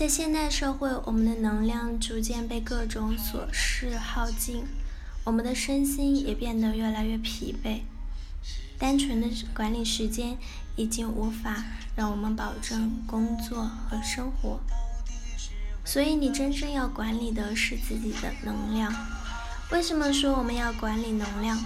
[0.00, 4.64] 在现代社会，我们的能量逐渐被各种琐事耗尽，
[5.24, 7.80] 我们的身心也变得越来越疲惫。
[8.78, 10.38] 单纯的管理时间
[10.74, 11.62] 已经无法
[11.94, 14.60] 让我们保证工作和生活。
[15.84, 18.90] 所以，你真正要管理的是自己的能量。
[19.70, 21.58] 为什么说我们要管理能量？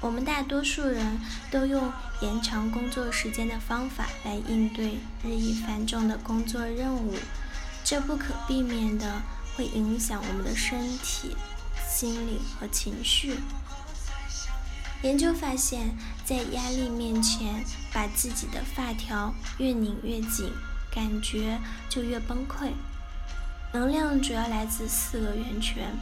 [0.00, 1.20] 我们大多数人
[1.50, 7.16] 都用延长工作时间的方法来应对日益繁重的工作任务，
[7.82, 9.20] 这不可避免的
[9.56, 11.36] 会影响我们的身体、
[11.88, 13.40] 心理和情绪。
[15.02, 20.52] 研究发现，在压力面前，把自己的发条越拧越紧，
[20.92, 21.58] 感觉
[21.88, 22.70] 就越崩溃。
[23.72, 25.96] 能量主要来自四个源泉：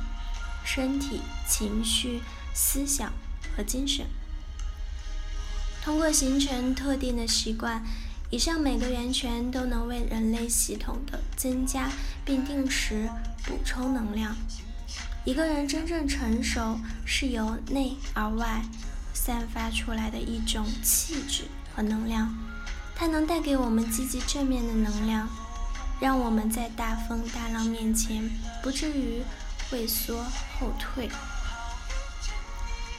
[0.64, 2.20] 身体、情绪、
[2.54, 3.10] 思想。
[3.56, 4.04] 和精神，
[5.82, 7.82] 通过形成特定的习惯，
[8.30, 11.90] 以上每个源泉都能为人类系统的增加
[12.24, 13.08] 并定时
[13.44, 14.36] 补充能量。
[15.24, 18.62] 一个人真正成熟，是由内而外
[19.12, 22.32] 散发出来的一种气质和能量，
[22.94, 25.28] 它能带给我们积极正面的能量，
[25.98, 28.30] 让我们在大风大浪面前
[28.62, 29.22] 不至于
[29.72, 30.22] 畏缩
[30.58, 31.08] 后退。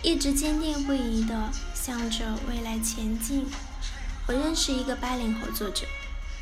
[0.03, 3.45] 一直坚定不移地向着未来前进。
[4.27, 5.85] 我认识一个八零后作者，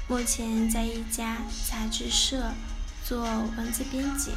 [0.07, 1.37] 目前在一家
[1.69, 2.51] 杂志社
[3.03, 3.21] 做
[3.57, 4.31] 文字编辑。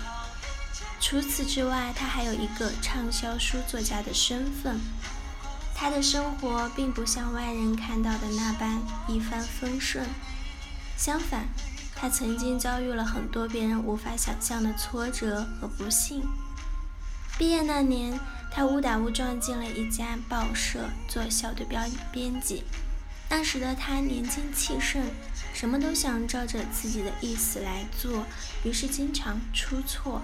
[1.00, 4.78] 除此之外，他还有一个畅销书作家的身份。
[5.74, 10.06] 他的生活并不像外人看到的那般一帆风顺，
[10.96, 11.48] 相反，
[11.94, 16.22] 他曾经遭遇了很多别人无法想象的挫折和不幸。
[17.36, 18.18] 毕业那年。
[18.58, 22.64] 他误打误撞进了一家报社做小队标编辑。
[23.30, 25.00] 那时的他年轻气盛，
[25.54, 28.26] 什么都想照着自己的意思来做，
[28.64, 30.22] 于是经常出错，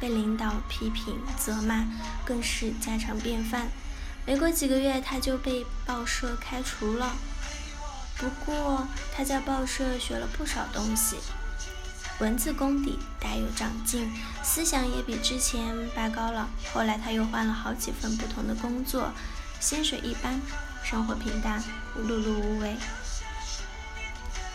[0.00, 1.84] 被领导批评责骂，
[2.24, 3.68] 更是家常便饭。
[4.24, 7.14] 没过几个月，他就被报社开除了。
[8.16, 11.16] 不过他在报社学了不少东西。
[12.20, 14.08] 文字功底大有长进，
[14.42, 16.48] 思想也比之前拔高了。
[16.72, 19.10] 后来他又换了好几份不同的工作，
[19.58, 20.40] 薪水一般，
[20.84, 21.60] 生活平淡，
[21.96, 22.76] 碌碌无为。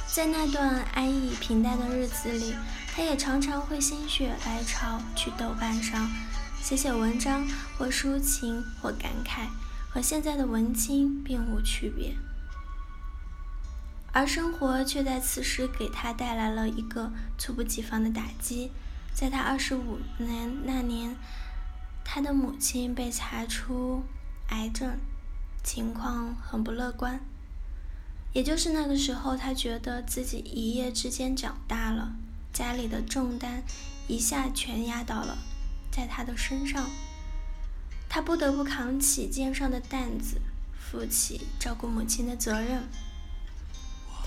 [0.05, 2.55] 在那段安逸平淡的日子里，
[2.95, 6.09] 他也常常会心血来潮去豆瓣上
[6.61, 7.45] 写写文章，
[7.77, 9.47] 或抒情，或感慨，
[9.93, 12.15] 和现在的文青并无区别。
[14.17, 18.71] 而生活却在此时给他带来了一个猝不及防的打击。
[19.13, 21.15] 在他二十五年那年，
[22.03, 24.01] 他的母亲被查出
[24.49, 24.97] 癌症，
[25.63, 27.19] 情况很不乐观。
[28.33, 32.15] 也就是那个时候，他觉得自己一夜之间长大了，
[32.51, 33.61] 家里的重担
[34.07, 35.37] 一下全压倒了
[35.91, 36.89] 在他的身上，
[38.09, 40.41] 他不得不扛起肩上的担子，
[40.79, 42.81] 负起照顾母亲的责任。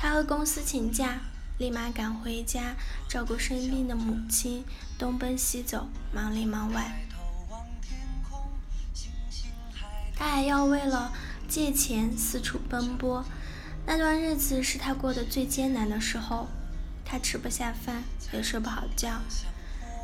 [0.02, 1.20] 他和公司请假，
[1.58, 2.74] 立马赶回家
[3.06, 4.64] 照顾生病的母亲，
[4.98, 7.02] 东奔西走，忙里忙外。
[10.16, 11.12] 他还要为了
[11.46, 13.22] 借钱四处奔波，
[13.84, 16.48] 那段日子是他过得最艰难的时候。
[17.04, 19.20] 他吃不下饭，也睡不好觉，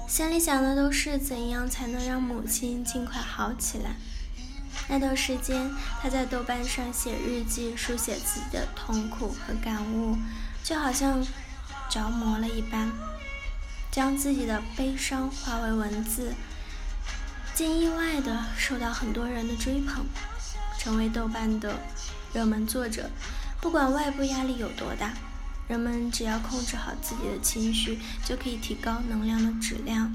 [0.06, 3.96] 心里想的都是怎样才能让母亲尽快好起来。
[4.88, 5.68] 那段时间，
[6.00, 10.16] 他在豆瓣上写日记，书写自己的痛苦和感悟，
[10.62, 11.20] 就好像
[11.90, 12.92] 着魔了一般，
[13.90, 16.32] 将自己的悲伤化为文字，
[17.52, 20.06] 竟意外的受到很多人的追捧，
[20.78, 21.80] 成为豆瓣的
[22.32, 23.10] 热门作者。
[23.60, 25.14] 不管外部压力有多大，
[25.66, 30.14] 人们只要控制好自己的情绪，就可以提高能量的质量。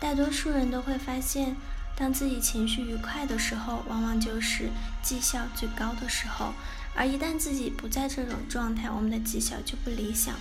[0.00, 1.54] 大多数人都会发现。
[1.98, 4.70] 当自己情绪愉快的时候，往往就是
[5.02, 6.52] 绩效最高的时候；
[6.94, 10.36] 而一旦自己不在这种状态，我们的绩效就不理想。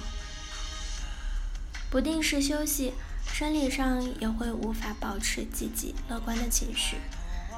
[1.90, 2.94] 不定时休息，
[3.34, 6.98] 生理上也会无法保持积极乐观的情绪。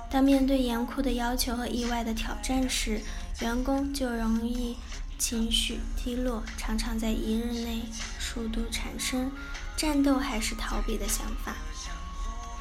[0.10, 3.02] 当面对严酷的要求和意外的挑战时，
[3.42, 4.78] 员工就容易
[5.18, 7.82] 情绪低落，常常在一日内
[8.18, 9.30] 数度产生
[9.76, 11.54] 战斗还是逃避的想法。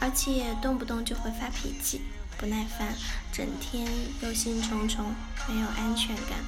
[0.00, 2.02] 而且动不动就会发脾气、
[2.36, 2.94] 不耐烦，
[3.32, 3.86] 整天
[4.22, 5.02] 忧心忡忡，
[5.48, 6.38] 没有安全感。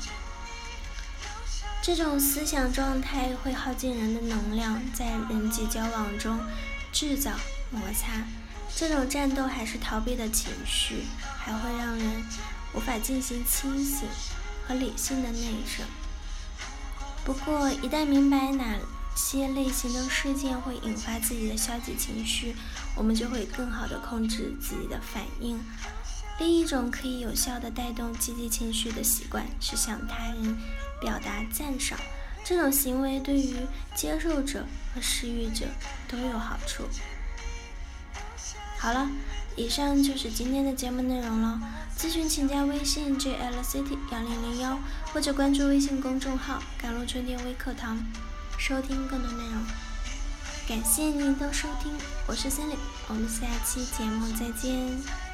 [1.82, 6.38] 这种思想状态会耗尽人的能量，在人际交往中
[6.92, 7.32] 制造
[7.70, 8.22] 摩擦。
[8.76, 11.04] 这种战斗还是逃避的情绪，
[11.38, 12.24] 还会让人
[12.74, 14.06] 无法进行清醒
[14.66, 15.84] 和理性的内省。
[17.24, 18.76] 不过，一旦明白哪
[19.14, 22.54] 些类型的事件会引发自己的消极情绪，
[22.96, 25.60] 我们就会更好的控制自己的反应。
[26.38, 30.56] 另一种可以有效的带动积极情绪的习惯是向他人
[31.00, 31.98] 表达赞赏。
[32.42, 33.54] 这种行为对于
[33.94, 34.64] 接受者
[34.94, 35.66] 和施予者
[36.08, 36.84] 都有好处。
[38.78, 39.10] 好了，
[39.56, 41.60] 以上就是今天的节目内容了。
[41.94, 44.78] 咨询请加微信 jlct 幺零零幺，
[45.12, 48.02] 或者关注微信公众号“甘露春天微课堂”，
[48.60, 49.64] 收听更多内容。
[50.68, 51.90] 感谢您的收听，
[52.26, 52.76] 我是森林，
[53.08, 55.29] 我们下期节目再见。